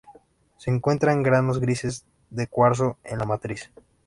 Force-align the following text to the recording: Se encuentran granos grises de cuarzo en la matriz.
Se 0.57 0.71
encuentran 0.71 1.21
granos 1.21 1.59
grises 1.59 2.05
de 2.31 2.47
cuarzo 2.47 2.97
en 3.03 3.19
la 3.19 3.25
matriz. 3.25 3.69